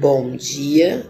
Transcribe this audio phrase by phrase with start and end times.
[0.00, 1.06] Bom dia,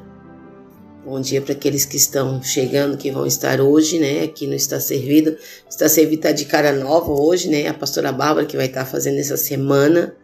[1.04, 4.23] bom dia para aqueles que estão chegando, que vão estar hoje, né?
[4.23, 5.37] Aqui no Está Servido.
[5.69, 7.69] Está Servido está de cara nova hoje, né?
[7.69, 10.16] A pastora Bárbara que vai estar fazendo essa semana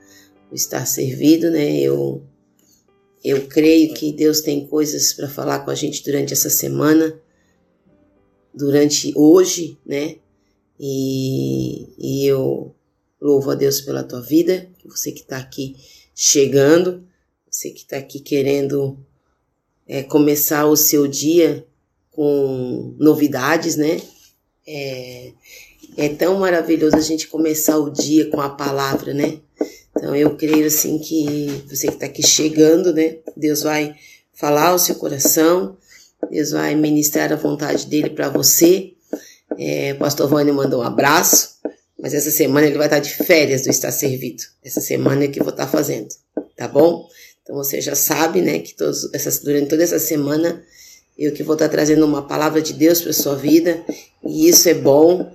[0.51, 1.79] o Estar Servido, né?
[1.81, 2.23] Eu,
[3.23, 7.21] eu creio que Deus tem coisas para falar com a gente durante essa semana,
[8.53, 10.17] durante hoje, né?
[10.81, 12.75] E, e eu
[13.21, 15.77] louvo a Deus pela tua vida, você que está aqui
[16.15, 17.07] chegando
[17.51, 18.97] você que está aqui querendo
[19.87, 21.67] é, começar o seu dia
[22.13, 24.01] com novidades, né?
[24.67, 25.33] É,
[25.97, 29.41] é tão maravilhoso a gente começar o dia com a palavra, né?
[29.97, 33.17] Então eu creio assim que você que está aqui chegando, né?
[33.37, 33.97] Deus vai
[34.33, 35.77] falar ao seu coração,
[36.31, 38.93] Deus vai ministrar a vontade dele para você.
[39.59, 41.58] É, o pastor Vânia mandou um abraço,
[42.01, 44.45] mas essa semana ele vai estar de férias do Estar Servido.
[44.65, 46.09] Essa semana é que vou estar fazendo,
[46.57, 47.09] tá bom?
[47.43, 50.63] Então você já sabe, né, que todos, essas, durante toda essa semana
[51.19, 53.85] eu que vou estar trazendo uma palavra de Deus para sua vida
[54.25, 55.33] e isso é bom,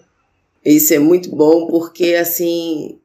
[0.63, 2.99] isso é muito bom porque assim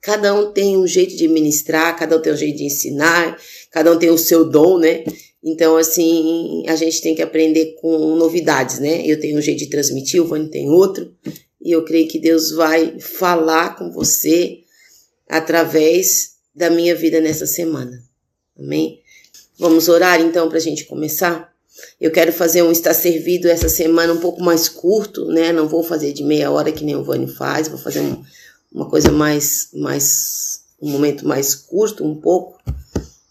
[0.00, 3.36] cada um tem um jeito de ministrar, cada um tem um jeito de ensinar,
[3.70, 5.04] cada um tem o seu dom, né?
[5.42, 9.04] Então, assim, a gente tem que aprender com novidades, né?
[9.04, 11.12] Eu tenho um jeito de transmitir, o Vani tem outro,
[11.60, 14.60] e eu creio que Deus vai falar com você
[15.28, 18.02] através da minha vida nessa semana.
[18.58, 19.00] Amém?
[19.58, 21.52] Vamos orar então para a gente começar?
[22.00, 25.52] Eu quero fazer um estar servido essa semana um pouco mais curto, né?
[25.52, 28.22] Não vou fazer de meia hora que nem o Vânio faz, vou fazer um,
[28.72, 32.58] uma coisa mais, mais, um momento mais curto, um pouco,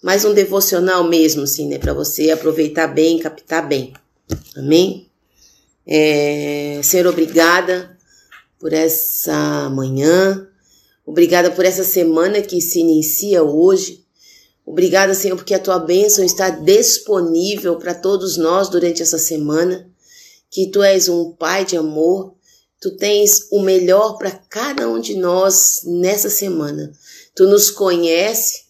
[0.02, 1.78] mais um devocional mesmo, assim, né?
[1.78, 3.94] Para você aproveitar bem, captar bem.
[4.56, 5.10] Amém?
[5.86, 7.97] É, obrigada
[8.60, 10.48] por essa manhã,
[11.08, 14.04] Obrigada por essa semana que se inicia hoje.
[14.66, 19.90] Obrigada, Senhor, porque a tua bênção está disponível para todos nós durante essa semana.
[20.52, 22.36] Que tu és um Pai de amor,
[22.82, 26.92] tu tens o melhor para cada um de nós nessa semana.
[27.34, 28.64] Tu nos conhece,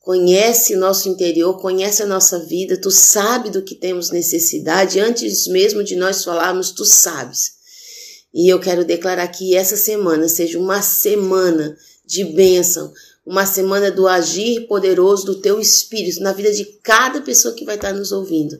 [0.00, 4.98] conhece nosso interior, conhece a nossa vida, tu sabe do que temos necessidade.
[4.98, 7.60] Antes mesmo de nós falarmos, tu sabes.
[8.34, 11.76] E eu quero declarar que essa semana seja uma semana
[12.06, 12.92] de bênção,
[13.24, 17.76] uma semana do agir poderoso do teu espírito na vida de cada pessoa que vai
[17.76, 18.58] estar nos ouvindo.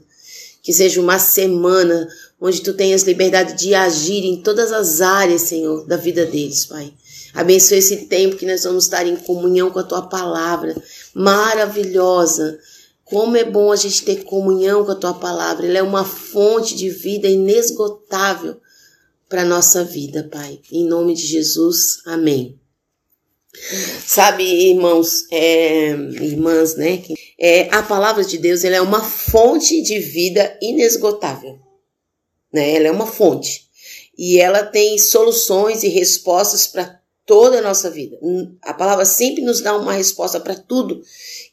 [0.63, 2.07] Que seja uma semana
[2.41, 6.93] onde tu tenhas liberdade de agir em todas as áreas, Senhor, da vida deles, Pai.
[7.35, 10.77] Abençoe esse tempo que nós vamos estar em comunhão com a tua palavra
[11.15, 12.59] maravilhosa.
[13.05, 15.67] Como é bom a gente ter comunhão com a tua palavra.
[15.67, 18.57] Ela é uma fonte de vida inesgotável
[19.33, 20.61] para nossa vida, Pai.
[20.71, 22.61] Em nome de Jesus, amém.
[24.07, 25.89] Sabe, irmãos, é,
[26.21, 27.03] irmãs, né?
[27.41, 31.59] É, a palavra de Deus ela é uma fonte de vida inesgotável.
[32.53, 32.77] Né?
[32.77, 33.71] Ela é uma fonte.
[34.19, 38.19] E ela tem soluções e respostas para toda a nossa vida.
[38.61, 41.01] A palavra sempre nos dá uma resposta para tudo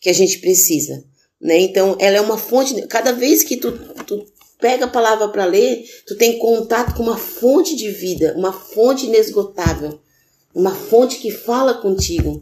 [0.01, 1.06] que a gente precisa.
[1.39, 1.59] Né?
[1.59, 2.85] Então, ela é uma fonte.
[2.88, 3.72] Cada vez que tu,
[4.06, 4.25] tu
[4.59, 9.05] pega a palavra para ler, tu tem contato com uma fonte de vida, uma fonte
[9.05, 9.99] inesgotável,
[10.53, 12.41] uma fonte que fala contigo,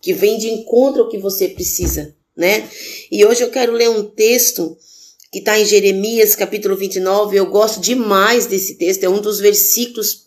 [0.00, 2.68] que vem de encontro ao que você precisa, né?
[3.10, 4.76] E hoje eu quero ler um texto
[5.30, 7.36] que está em Jeremias, capítulo 29.
[7.36, 10.24] Eu gosto demais desse texto, é um dos versículos.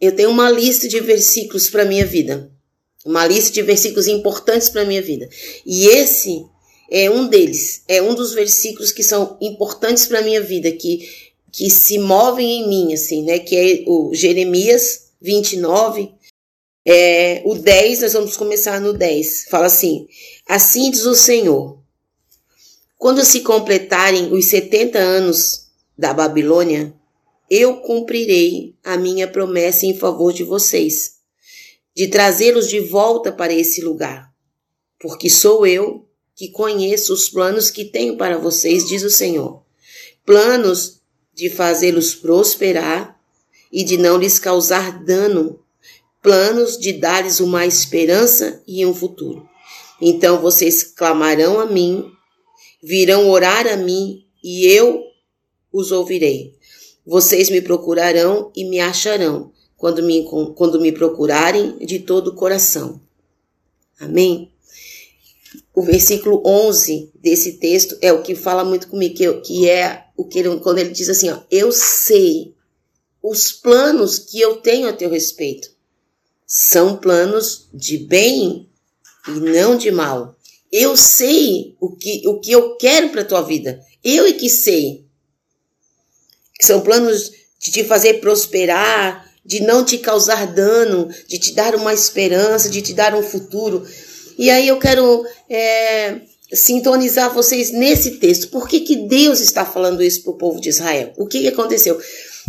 [0.00, 2.50] Eu tenho uma lista de versículos para minha vida,
[3.04, 5.28] uma lista de versículos importantes para minha vida.
[5.64, 6.44] E esse
[6.90, 11.06] é um deles, é um dos versículos que são importantes para a minha vida, que,
[11.52, 13.38] que se movem em mim, assim, né?
[13.38, 16.10] Que é o Jeremias 29,
[16.86, 19.48] é, o 10, nós vamos começar no 10.
[19.50, 20.08] Fala assim:
[20.46, 21.78] Assim diz o Senhor:
[22.96, 25.66] Quando se completarem os 70 anos
[25.96, 26.94] da Babilônia,
[27.50, 31.16] eu cumprirei a minha promessa em favor de vocês,
[31.94, 34.32] de trazê-los de volta para esse lugar,
[34.98, 36.07] porque sou eu
[36.38, 39.60] que conheço os planos que tenho para vocês, diz o Senhor.
[40.24, 41.00] Planos
[41.34, 43.20] de fazê-los prosperar
[43.72, 45.58] e de não lhes causar dano,
[46.22, 49.48] planos de dar-lhes uma esperança e um futuro.
[50.00, 52.08] Então vocês clamarão a mim,
[52.80, 55.02] virão orar a mim e eu
[55.72, 56.54] os ouvirei.
[57.04, 60.24] Vocês me procurarão e me acharão quando me,
[60.54, 63.00] quando me procurarem de todo o coração.
[63.98, 64.52] Amém?
[65.78, 70.24] O versículo 11 desse texto é o que fala muito comigo, que, que é o
[70.24, 72.52] que ele, quando ele diz assim, ó, eu sei
[73.22, 75.70] os planos que eu tenho a teu respeito.
[76.44, 78.68] são planos de bem
[79.28, 80.36] e não de mal.
[80.72, 83.80] Eu sei o que, o que eu quero para tua vida.
[84.02, 85.04] Eu é que sei.
[86.60, 87.30] São planos
[87.60, 92.82] de te fazer prosperar, de não te causar dano, de te dar uma esperança, de
[92.82, 93.86] te dar um futuro.
[94.38, 96.20] E aí eu quero é,
[96.52, 98.48] sintonizar vocês nesse texto.
[98.48, 101.12] Por que, que Deus está falando isso para o povo de Israel?
[101.16, 102.00] O que, que aconteceu?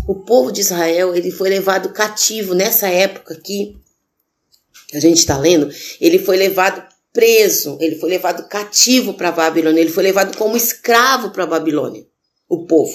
[0.07, 3.75] O povo de Israel ele foi levado cativo nessa época aqui.
[4.93, 5.69] A gente está lendo.
[5.99, 7.77] Ele foi levado preso.
[7.81, 9.81] Ele foi levado cativo para a Babilônia.
[9.81, 12.05] Ele foi levado como escravo para a Babilônia.
[12.47, 12.93] O povo.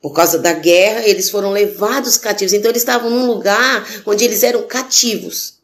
[0.00, 2.52] Por causa da guerra, eles foram levados cativos.
[2.52, 5.61] Então, eles estavam num lugar onde eles eram cativos.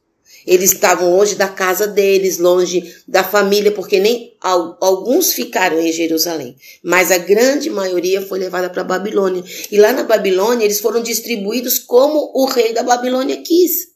[0.48, 6.56] Eles estavam longe da casa deles, longe da família, porque nem alguns ficaram em Jerusalém,
[6.82, 9.44] mas a grande maioria foi levada para Babilônia.
[9.70, 13.88] E lá na Babilônia eles foram distribuídos como o rei da Babilônia quis.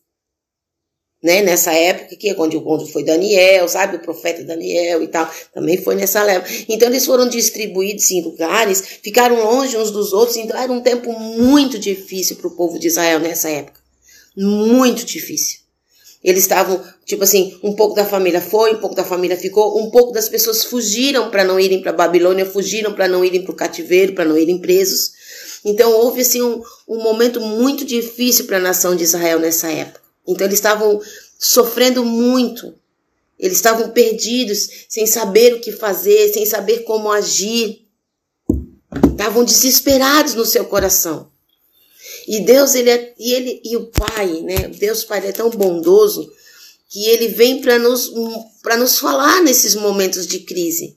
[1.22, 5.78] Né, nessa época que onde, onde foi Daniel, sabe, o profeta Daniel e tal, também
[5.78, 6.44] foi nessa leva.
[6.69, 11.12] Então eles foram distribuídos em lugares, ficaram longe uns dos outros, então era um tempo
[11.12, 13.81] muito difícil para o povo de Israel nessa época.
[14.37, 15.61] Muito difícil.
[16.22, 19.90] Eles estavam, tipo assim, um pouco da família foi, um pouco da família ficou, um
[19.90, 23.56] pouco das pessoas fugiram para não irem para Babilônia, fugiram para não irem para o
[23.56, 25.12] cativeiro, para não irem presos.
[25.64, 30.00] Então houve assim um, um momento muito difícil para a nação de Israel nessa época.
[30.26, 31.00] Então eles estavam
[31.38, 32.72] sofrendo muito.
[33.36, 37.88] Eles estavam perdidos, sem saber o que fazer, sem saber como agir.
[39.10, 41.31] Estavam desesperados no seu coração.
[42.32, 44.69] E Deus, ele é, e ele e o Pai, né?
[44.69, 46.32] Deus Pai é tão bondoso
[46.88, 48.11] que ele vem para nos
[48.62, 50.96] para nos falar nesses momentos de crise.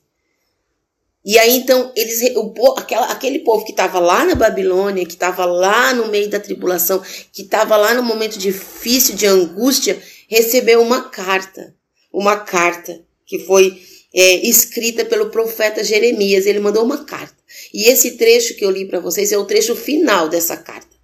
[1.25, 5.43] E aí então eles o, aquela, aquele povo que estava lá na Babilônia, que estava
[5.43, 7.03] lá no meio da tribulação,
[7.33, 11.75] que estava lá no momento difícil de angústia, recebeu uma carta,
[12.13, 13.77] uma carta que foi
[14.13, 16.45] é, escrita pelo profeta Jeremias.
[16.45, 17.35] Ele mandou uma carta.
[17.73, 20.94] E esse trecho que eu li para vocês é o trecho final dessa carta.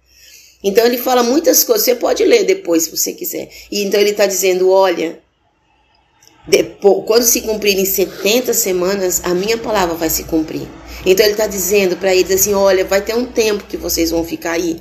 [0.62, 3.50] Então ele fala muitas coisas, você pode ler depois se você quiser.
[3.70, 5.20] E então ele está dizendo: olha,
[6.46, 10.68] depois, quando se cumprirem 70 semanas, a minha palavra vai se cumprir.
[11.06, 14.24] Então ele está dizendo para eles assim: olha, vai ter um tempo que vocês vão
[14.24, 14.80] ficar aí.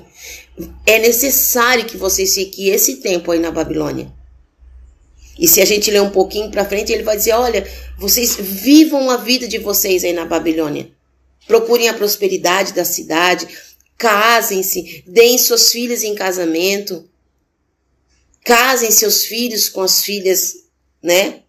[0.85, 4.11] É necessário que vocês fiquem esse tempo aí na Babilônia.
[5.39, 7.67] E se a gente ler um pouquinho para frente, ele vai dizer: olha,
[7.97, 10.89] vocês vivam a vida de vocês aí na Babilônia.
[11.47, 13.47] Procurem a prosperidade da cidade,
[14.01, 17.07] Casem-se, deem suas filhas em casamento.
[18.43, 20.63] Casem seus filhos com as filhas,
[21.03, 21.43] né,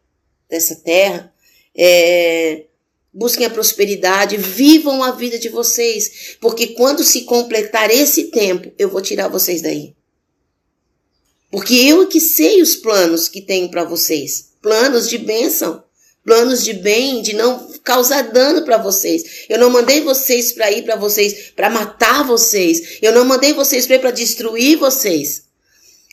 [0.51, 1.33] dessa terra.
[1.75, 2.67] É,
[3.11, 8.91] busquem a prosperidade, vivam a vida de vocês, porque quando se completar esse tempo, eu
[8.91, 9.97] vou tirar vocês daí.
[11.51, 15.83] Porque eu é que sei os planos que tenho para vocês, planos de bênção,
[16.25, 19.47] planos de bem, de não causar dano para vocês.
[19.49, 22.99] Eu não mandei vocês para ir para vocês para matar vocês.
[23.03, 25.45] Eu não mandei vocês para ir destruir vocês.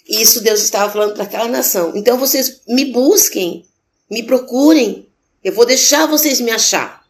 [0.07, 1.93] Isso Deus estava falando para aquela nação.
[1.95, 3.65] Então vocês me busquem,
[4.09, 5.07] me procurem.
[5.43, 7.05] Eu vou deixar vocês me achar.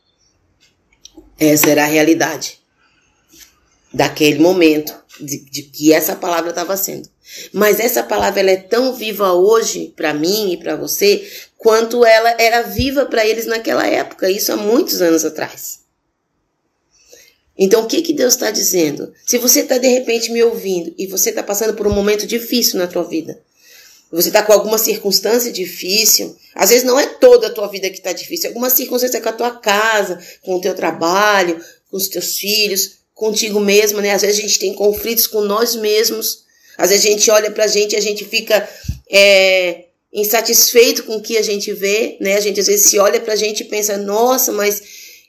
[1.39, 2.59] Essa era a realidade
[3.93, 7.09] daquele momento de, de que essa palavra estava sendo.
[7.53, 12.35] Mas essa palavra ela é tão viva hoje para mim e para você quanto ela
[12.39, 15.79] era viva para eles naquela época, isso há muitos anos atrás.
[17.57, 19.13] Então, o que, que Deus está dizendo?
[19.25, 22.79] Se você está de repente me ouvindo e você está passando por um momento difícil
[22.79, 23.41] na tua vida,
[24.09, 27.97] você está com alguma circunstância difícil, às vezes não é toda a tua vida que
[27.97, 32.37] está difícil, alguma circunstância com a tua casa, com o teu trabalho, com os teus
[32.37, 34.11] filhos, contigo mesmo, né?
[34.11, 36.45] Às vezes a gente tem conflitos com nós mesmos,
[36.77, 38.67] às vezes a gente olha para a gente e a gente fica
[39.11, 42.37] é, insatisfeito com o que a gente vê, né?
[42.37, 44.81] A gente às vezes se olha para a gente e pensa, nossa, mas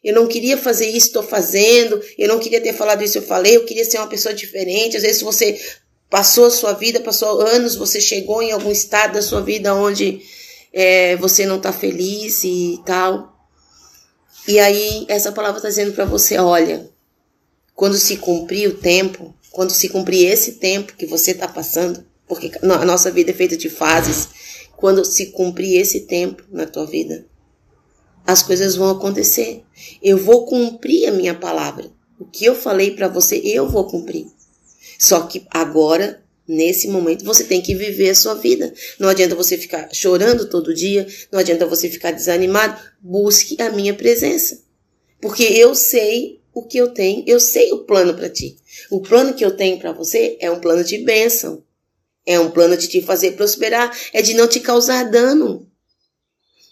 [0.05, 3.57] eu não queria fazer isso, estou fazendo, eu não queria ter falado isso, eu falei,
[3.57, 4.97] eu queria ser uma pessoa diferente.
[4.97, 5.61] Às vezes você
[6.09, 10.23] passou a sua vida, passou anos, você chegou em algum estado da sua vida onde
[10.73, 13.37] é, você não está feliz e tal.
[14.47, 16.89] E aí essa palavra está dizendo para você, olha,
[17.81, 22.53] quando se cumprir o tempo, quando se cumprir esse tempo que você está passando, porque
[22.61, 24.29] a nossa vida é feita de fases,
[24.77, 27.25] quando se cumprir esse tempo na tua vida,
[28.27, 29.63] as coisas vão acontecer.
[30.03, 31.91] Eu vou cumprir a minha palavra.
[32.19, 34.27] O que eu falei para você, eu vou cumprir.
[34.99, 38.75] Só que agora, nesse momento, você tem que viver a sua vida.
[38.99, 42.79] Não adianta você ficar chorando todo dia, não adianta você ficar desanimado.
[43.01, 44.63] Busque a minha presença.
[45.19, 48.57] Porque eu sei o que eu tenho, eu sei o plano para ti.
[48.91, 51.65] O plano que eu tenho para você é um plano de bênção
[52.27, 55.67] É um plano de te fazer prosperar, é de não te causar dano.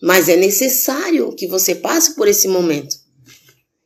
[0.01, 2.97] Mas é necessário que você passe por esse momento.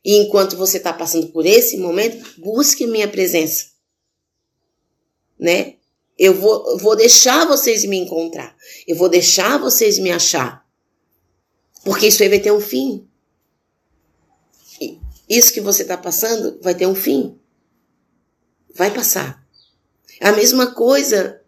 [0.05, 3.67] E enquanto você está passando por esse momento, busque minha presença.
[5.39, 5.75] Né?
[6.17, 8.55] Eu vou, vou deixar vocês me encontrar.
[8.85, 10.63] Eu vou deixar vocês me achar.
[11.83, 13.07] Porque isso aí vai ter um fim.
[15.29, 17.37] Isso que você está passando vai ter um fim.
[18.75, 19.43] Vai passar.
[20.19, 21.39] A mesma coisa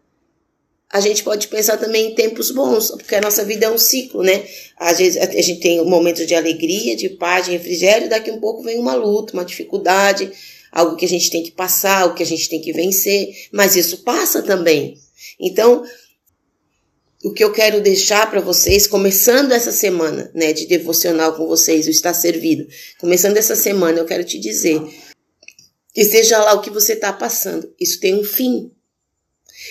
[0.91, 4.23] a gente pode pensar também em tempos bons, porque a nossa vida é um ciclo,
[4.23, 4.45] né?
[4.77, 8.39] Às vezes a gente tem um momento de alegria, de paz, de refrigério, daqui um
[8.39, 10.31] pouco vem uma luta, uma dificuldade,
[10.71, 13.75] algo que a gente tem que passar, algo que a gente tem que vencer, mas
[13.75, 14.97] isso passa também.
[15.39, 15.83] Então,
[17.25, 21.87] o que eu quero deixar para vocês, começando essa semana, né, de devocional com vocês,
[21.87, 22.67] o estar servido,
[22.99, 24.79] começando essa semana, eu quero te dizer
[25.91, 28.71] que seja lá o que você está passando, isso tem um fim.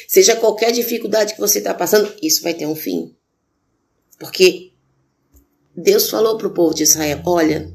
[0.09, 3.15] Seja qualquer dificuldade que você está passando, isso vai ter um fim.
[4.19, 4.73] Porque
[5.77, 7.73] Deus falou para o povo de Israel: olha,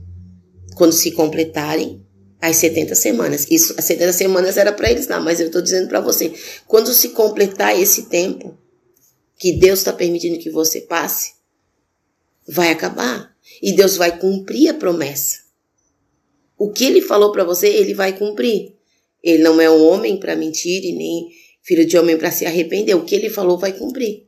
[0.76, 2.06] quando se completarem
[2.42, 5.88] as 70 semanas, isso, as 70 semanas era para eles lá, mas eu estou dizendo
[5.88, 6.34] para você:
[6.68, 8.58] quando se completar esse tempo
[9.40, 11.36] que Deus está permitindo que você passe,
[12.46, 13.34] vai acabar.
[13.62, 15.40] E Deus vai cumprir a promessa.
[16.58, 18.76] O que ele falou para você, ele vai cumprir.
[19.24, 21.30] Ele não é um homem para mentir e nem
[21.64, 22.94] filho de homem para se arrepender.
[22.96, 24.28] O que ele falou vai cumprir.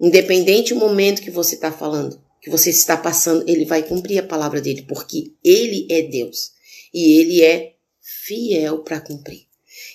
[0.00, 4.26] Independente do momento que você está falando, que você está passando, ele vai cumprir a
[4.26, 6.52] palavra dele, porque ele é Deus
[6.92, 9.46] e ele é fiel para cumprir.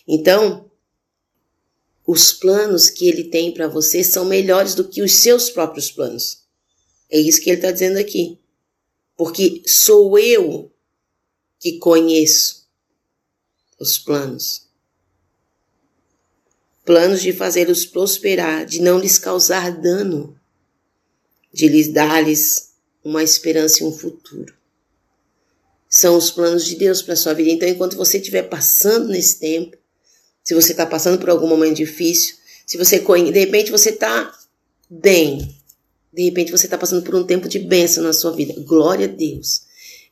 [0.07, 0.70] Então,
[2.11, 6.41] os planos que ele tem para você são melhores do que os seus próprios planos.
[7.09, 8.39] É isso que ele está dizendo aqui.
[9.15, 10.71] Porque sou eu
[11.59, 12.67] que conheço
[13.79, 14.71] os planos
[16.85, 20.37] planos de fazê-los prosperar, de não lhes causar dano,
[21.53, 24.53] de lhes dar-lhes uma esperança e um futuro.
[25.89, 27.49] São os planos de Deus para sua vida.
[27.49, 29.77] Então, enquanto você estiver passando nesse tempo,
[30.43, 34.33] se você está passando por algum momento difícil, se você de repente você está
[34.89, 35.55] bem,
[36.13, 39.09] de repente você está passando por um tempo de bênção na sua vida, glória a
[39.09, 39.63] Deus.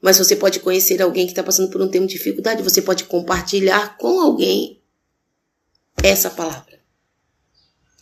[0.01, 3.03] Mas você pode conhecer alguém que está passando por um tempo de dificuldade, você pode
[3.05, 4.81] compartilhar com alguém
[6.01, 6.79] essa palavra.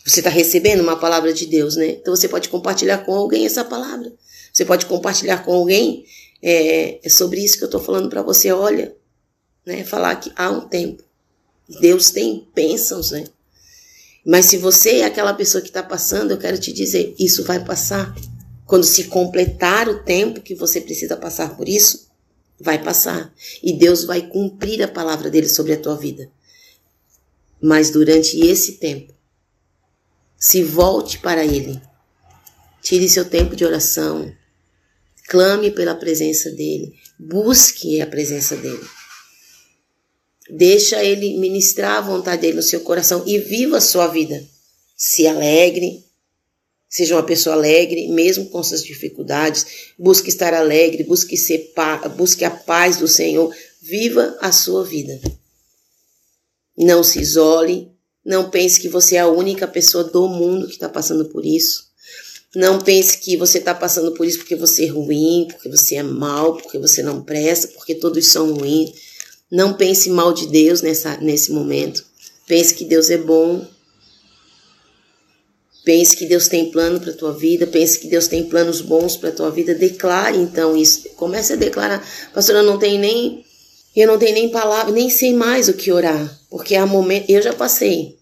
[0.06, 1.88] Você está recebendo uma palavra de Deus, né?
[1.88, 4.14] Então você pode compartilhar com alguém essa palavra.
[4.54, 6.06] Você pode compartilhar com alguém
[6.42, 8.52] é, sobre isso que eu estou falando para você.
[8.52, 8.96] Olha,
[9.66, 9.84] né?
[9.84, 11.04] Falar que há um tempo.
[11.68, 13.26] Deus tem bênçãos, né?
[14.26, 17.64] Mas se você é aquela pessoa que está passando, eu quero te dizer, isso vai
[17.64, 18.14] passar.
[18.66, 22.10] Quando se completar o tempo que você precisa passar por isso,
[22.60, 23.34] vai passar.
[23.64, 26.30] E Deus vai cumprir a palavra dele sobre a tua vida.
[27.62, 29.14] Mas durante esse tempo,
[30.38, 31.82] se volte para Ele.
[32.82, 34.32] Tire seu tempo de oração.
[35.28, 36.94] Clame pela presença dEle.
[37.18, 38.88] Busque a presença dEle.
[40.50, 44.44] Deixa Ele ministrar a vontade dEle no seu coração e viva a sua vida.
[44.96, 46.06] Se alegre.
[46.90, 49.66] Seja uma pessoa alegre, mesmo com suas dificuldades.
[50.00, 51.74] Busque estar alegre, busque, ser
[52.16, 53.54] busque a paz do Senhor.
[53.82, 55.20] Viva a sua vida.
[56.78, 57.92] Não se isole,
[58.28, 61.88] não pense que você é a única pessoa do mundo que está passando por isso.
[62.54, 66.04] Não pense que você está passando por isso porque você é ruim, porque você é
[66.04, 68.92] mal, porque você não presta, porque todos são ruins.
[69.52, 72.06] Não pense mal de Deus nessa, nesse momento.
[72.46, 73.66] Pense que Deus é bom.
[75.86, 77.66] Pense que Deus tem plano para a tua vida.
[77.66, 79.74] Pense que Deus tem planos bons para a tua vida.
[79.74, 81.08] Declare então isso.
[81.16, 82.06] Comece a declarar.
[82.34, 83.46] Pastor, eu não tenho nem.
[83.96, 86.40] Eu não tenho nem palavra, nem sei mais o que orar.
[86.50, 87.30] Porque há momentos.
[87.30, 88.18] Eu já passei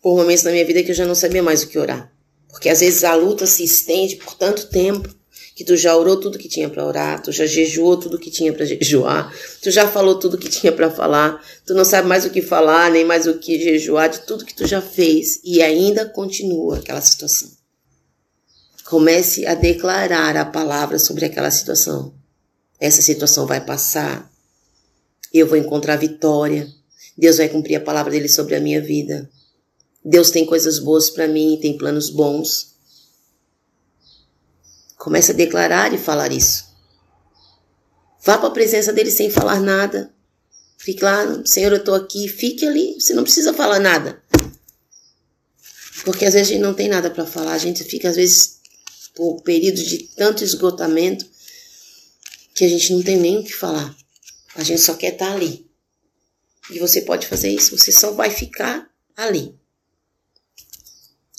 [0.00, 2.10] por momentos na minha vida que eu já não sabia mais o que orar.
[2.48, 5.17] Porque às vezes a luta se estende por tanto tempo
[5.58, 8.52] que tu já orou tudo que tinha para orar, tu já jejuou tudo que tinha
[8.52, 12.30] para jejuar, tu já falou tudo que tinha para falar, tu não sabe mais o
[12.30, 16.06] que falar, nem mais o que jejuar de tudo que tu já fez e ainda
[16.06, 17.50] continua aquela situação.
[18.84, 22.14] Comece a declarar a palavra sobre aquela situação.
[22.78, 24.30] Essa situação vai passar.
[25.34, 26.68] Eu vou encontrar vitória.
[27.16, 29.28] Deus vai cumprir a palavra dele sobre a minha vida.
[30.04, 32.67] Deus tem coisas boas para mim, tem planos bons.
[34.98, 36.68] Comece a declarar e falar isso.
[38.22, 40.12] Vá para a presença dele sem falar nada.
[40.76, 42.28] Fique lá, Senhor, eu estou aqui.
[42.28, 44.22] Fique ali, você não precisa falar nada.
[46.04, 48.58] Porque às vezes a gente não tem nada para falar, a gente fica às vezes
[49.14, 51.26] por períodos de tanto esgotamento
[52.54, 53.94] que a gente não tem nem o que falar.
[54.54, 55.68] A gente só quer estar tá ali.
[56.70, 59.54] E você pode fazer isso, você só vai ficar ali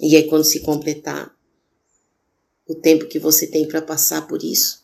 [0.02, 1.32] E aí, quando se completar
[2.70, 4.84] o tempo que você tem para passar por isso,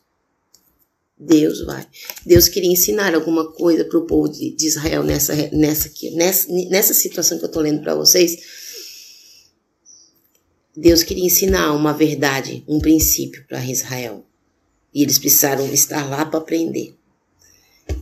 [1.18, 1.88] Deus vai.
[2.26, 6.94] Deus queria ensinar alguma coisa para o povo de, de, Israel nessa, nessa, nessa, nessa
[6.96, 8.38] situação que eu estou lendo para vocês.
[10.76, 14.26] Deus queria ensinar uma verdade, um princípio para Israel.
[14.94, 16.96] E eles precisaram estar lá para aprender.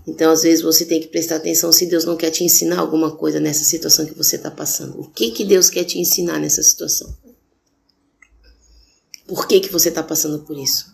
[0.08, 3.16] Então, às vezes, você tem que prestar atenção se Deus não quer te ensinar alguma
[3.16, 5.00] coisa nessa situação que você está passando.
[5.00, 7.16] O que, que Deus quer te ensinar nessa situação?
[9.28, 10.94] Por que, que você está passando por isso?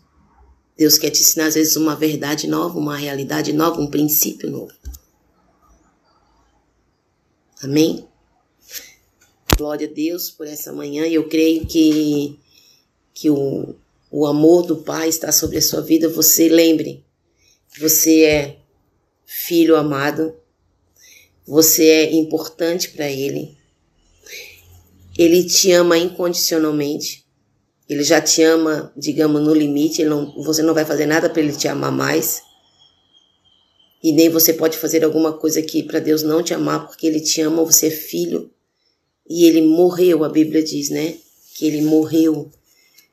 [0.78, 4.72] Deus quer te ensinar, às vezes, uma verdade nova, uma realidade nova, um princípio novo.
[7.62, 8.08] Amém?
[9.58, 11.06] Glória a Deus por essa manhã.
[11.06, 12.40] E eu creio que,
[13.14, 13.76] que o,
[14.10, 16.08] o amor do Pai está sobre a sua vida.
[16.08, 17.04] Você lembre,
[17.78, 18.60] você é
[19.26, 20.34] filho amado,
[21.46, 23.58] você é importante para Ele.
[25.18, 27.28] Ele te ama incondicionalmente.
[27.90, 30.06] Ele já te ama, digamos, no limite.
[30.06, 32.44] Não, você não vai fazer nada para ele te amar mais.
[34.02, 37.20] E nem você pode fazer alguma coisa aqui para Deus não te amar, porque Ele
[37.20, 38.50] te ama, você é filho.
[39.30, 41.18] E Ele morreu, a Bíblia diz, né?
[41.56, 42.50] Que Ele morreu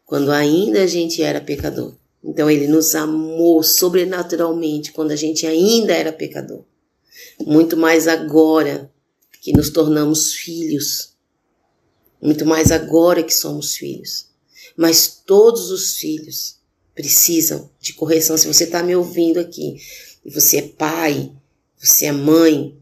[0.04, 1.94] quando ainda a gente era pecador.
[2.22, 6.64] Então Ele nos amou sobrenaturalmente quando a gente ainda era pecador.
[7.44, 8.90] Muito mais agora
[9.40, 11.16] que nos tornamos filhos.
[12.22, 14.25] Muito mais agora que somos filhos.
[14.76, 16.56] Mas todos os filhos
[16.94, 18.36] precisam de correção.
[18.36, 19.80] Se você está me ouvindo aqui
[20.24, 21.32] e você é pai,
[21.76, 22.76] você é mãe,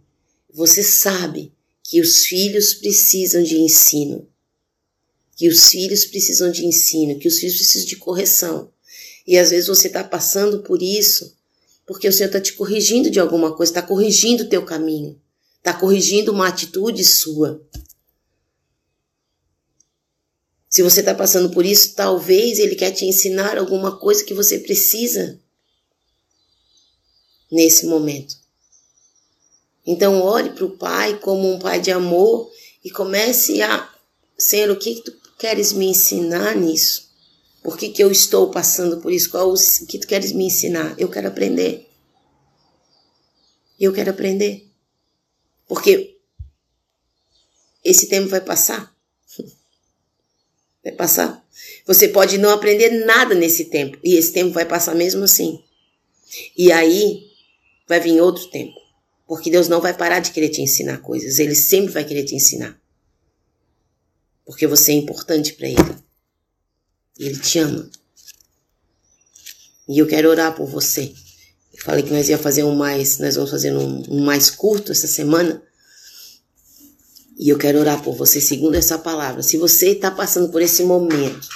[0.52, 4.26] você sabe que os filhos precisam de ensino.
[5.36, 8.70] Que os filhos precisam de ensino, que os filhos precisam de correção.
[9.26, 11.34] E às vezes você está passando por isso
[11.86, 15.20] porque o Senhor está te corrigindo de alguma coisa, está corrigindo o teu caminho,
[15.58, 17.62] está corrigindo uma atitude sua.
[20.75, 24.59] Se você está passando por isso, talvez ele quer te ensinar alguma coisa que você
[24.59, 25.40] precisa
[27.48, 28.37] nesse momento.
[29.87, 32.51] Então, ore para o Pai como um Pai de amor
[32.83, 33.88] e comece a,
[34.37, 37.09] Senhor, o que, que tu queres me ensinar nisso?
[37.62, 39.31] Por que, que eu estou passando por isso?
[39.31, 40.96] Qual o que tu queres me ensinar?
[40.98, 41.88] Eu quero aprender.
[43.79, 44.68] Eu quero aprender.
[45.68, 46.18] Porque
[47.85, 48.93] esse tempo vai passar.
[50.85, 51.42] Vai passar.
[51.87, 55.62] Você pode não aprender nada nesse tempo, e esse tempo vai passar mesmo assim.
[56.57, 57.27] E aí
[57.88, 58.75] vai vir outro tempo.
[59.27, 62.35] Porque Deus não vai parar de querer te ensinar coisas, ele sempre vai querer te
[62.35, 62.79] ensinar.
[64.44, 65.97] Porque você é importante para ele.
[67.18, 67.90] Ele te ama.
[69.88, 71.14] E eu quero orar por você.
[71.73, 74.92] Eu falei que nós ia fazer um mais, nós vamos fazer um, um mais curto
[74.92, 75.62] essa semana
[77.37, 79.42] e eu quero orar por você segundo essa palavra.
[79.42, 81.49] Se você está passando por esse momento,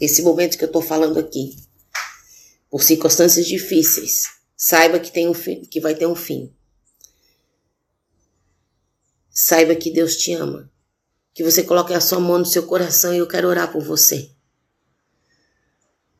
[0.00, 1.56] esse momento que eu estou falando aqui,
[2.68, 4.24] por circunstâncias difíceis,
[4.56, 6.52] saiba que, tem um fim, que vai ter um fim.
[9.30, 10.70] Saiba que Deus te ama.
[11.32, 14.30] Que você coloque a sua mão no seu coração e eu quero orar por você.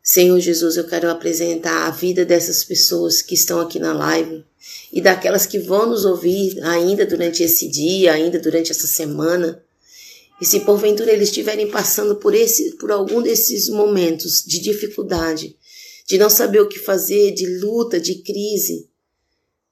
[0.03, 4.45] Senhor Jesus, eu quero apresentar a vida dessas pessoas que estão aqui na live
[4.93, 9.63] e daquelas que vão nos ouvir ainda durante esse dia, ainda durante essa semana.
[10.41, 15.57] E se porventura eles estiverem passando por esse, por algum desses momentos de dificuldade,
[16.07, 18.89] de não saber o que fazer, de luta, de crise,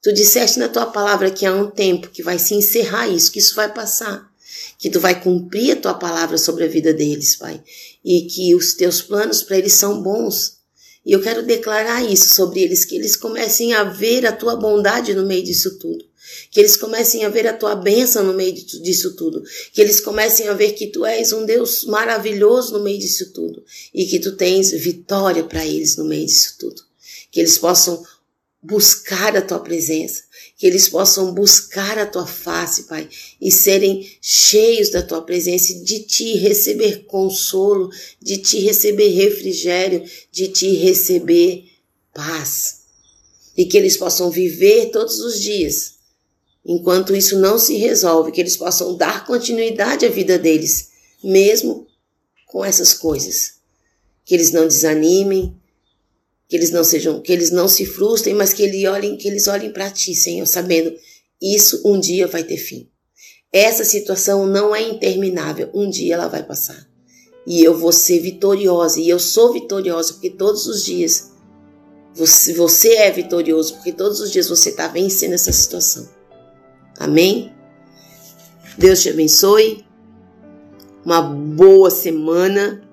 [0.01, 3.39] tu disseste na tua palavra que há um tempo que vai se encerrar isso, que
[3.39, 4.31] isso vai passar,
[4.79, 7.61] que tu vai cumprir a tua palavra sobre a vida deles, Pai
[8.03, 10.57] e que os teus planos para eles são bons.
[11.05, 15.13] E eu quero declarar isso sobre eles, que eles comecem a ver a tua bondade
[15.13, 16.05] no meio disso tudo.
[16.49, 19.43] Que eles comecem a ver a tua bênção no meio disso tudo.
[19.73, 23.63] Que eles comecem a ver que tu és um Deus maravilhoso no meio disso tudo.
[23.93, 26.81] E que tu tens vitória para eles no meio disso tudo.
[27.31, 28.01] Que eles possam
[28.63, 30.23] buscar a tua presença,
[30.57, 33.09] que eles possam buscar a tua face, Pai,
[33.41, 37.89] e serem cheios da tua presença, de te receber consolo,
[38.21, 41.65] de te receber refrigério, de te receber
[42.13, 42.83] paz.
[43.57, 45.95] E que eles possam viver todos os dias,
[46.65, 50.89] enquanto isso não se resolve, que eles possam dar continuidade à vida deles,
[51.21, 51.85] mesmo
[52.47, 53.55] com essas coisas.
[54.23, 55.53] Que eles não desanimem,
[56.53, 59.47] que eles não sejam, que eles não se frustrem, mas que eles olhem, que eles
[59.47, 60.93] olhem para ti, Senhor, sabendo
[61.41, 62.91] isso um dia vai ter fim.
[63.51, 66.87] Essa situação não é interminável, um dia ela vai passar.
[67.47, 71.31] E eu vou ser vitoriosa, e eu sou vitoriosa, porque todos os dias
[72.13, 76.07] você, você é vitorioso, porque todos os dias você está vencendo essa situação.
[76.99, 77.51] Amém?
[78.77, 79.83] Deus te abençoe.
[81.03, 82.87] uma boa semana.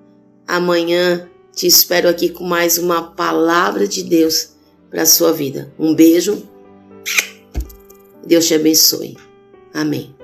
[0.46, 4.50] Amanhã te espero aqui com mais uma palavra de Deus
[4.90, 5.72] para a sua vida.
[5.78, 6.42] Um beijo.
[8.26, 9.16] Deus te abençoe.
[9.72, 10.14] Amém.